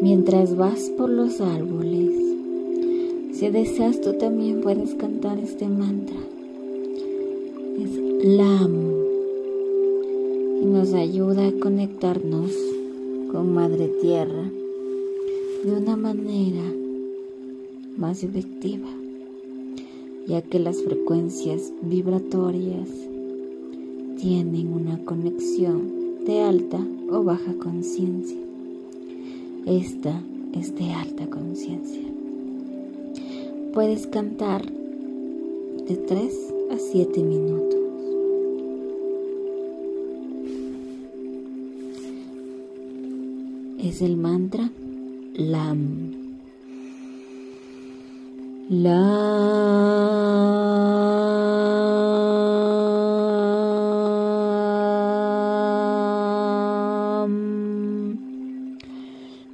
mientras 0.00 0.56
vas 0.56 0.90
por 0.96 1.10
los 1.10 1.40
árboles. 1.40 2.10
Si 3.32 3.48
deseas, 3.50 4.00
tú 4.00 4.14
también 4.14 4.60
puedes 4.60 4.94
cantar 4.94 5.38
este 5.38 5.68
mantra. 5.68 6.16
Es 7.78 7.90
LAM 8.24 8.72
y 10.62 10.66
nos 10.66 10.92
ayuda 10.92 11.48
a 11.48 11.52
conectarnos 11.52 12.52
con 13.32 13.52
Madre 13.52 13.88
Tierra 14.00 14.50
de 15.64 15.72
una 15.72 15.96
manera 15.96 16.62
más 17.96 18.22
efectiva, 18.22 18.88
ya 20.26 20.42
que 20.42 20.58
las 20.58 20.82
frecuencias 20.82 21.72
vibratorias 21.82 22.88
tienen 24.20 24.72
una 24.72 25.04
conexión 25.04 26.24
de 26.24 26.42
alta 26.42 26.84
o 27.10 27.22
baja 27.22 27.54
conciencia. 27.54 28.47
Esta 29.68 30.22
es 30.54 30.74
de 30.76 30.94
alta 30.94 31.26
conciencia. 31.26 32.00
Puedes 33.74 34.06
cantar 34.06 34.64
de 34.64 35.94
3 35.94 36.54
a 36.70 36.78
7 36.78 37.22
minutos. 37.22 37.78
Es 43.78 44.00
el 44.00 44.16
mantra 44.16 44.70
LAM. 45.34 46.38
LAM. 48.70 50.57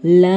Lam. 0.05 0.35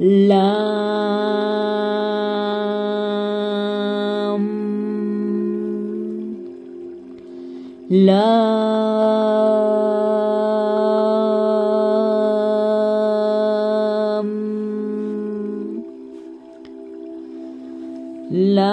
Lam. 0.00 0.84
Lam. 7.90 9.43
Lam. 18.34 18.64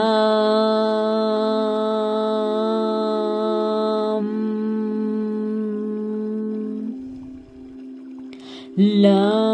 Lam. 8.76 9.52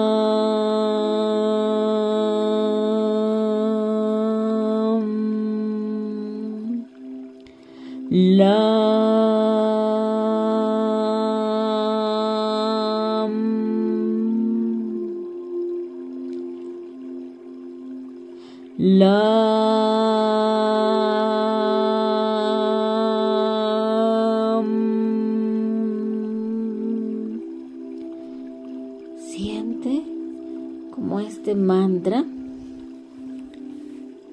Lam. 8.10 8.88
Lam. 18.80 19.97
Este 31.20 31.56
mantra 31.56 32.24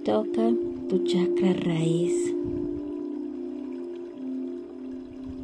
toca 0.05 0.51
tu 0.89 1.05
chakra 1.05 1.53
raíz 1.53 2.35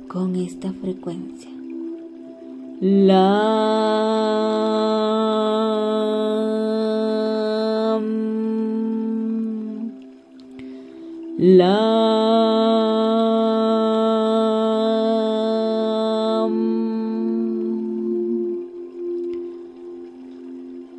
con 0.08 0.36
esta 0.36 0.72
frecuencia. 0.72 1.50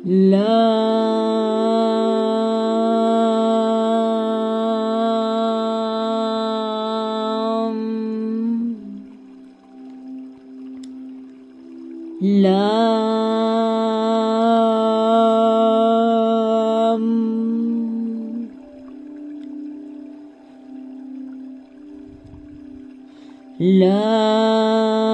Lam. 0.04 0.42
Lam. 12.20 12.82
Lam. 23.60 25.11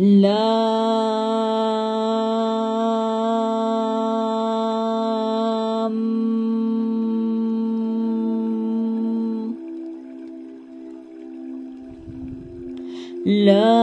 Lam. 0.00 0.28
Lam. 13.26 13.78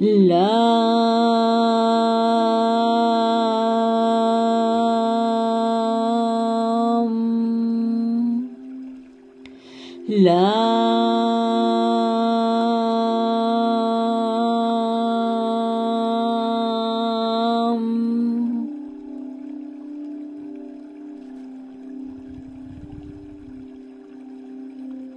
Lam. 0.00 0.67
La 10.10 11.67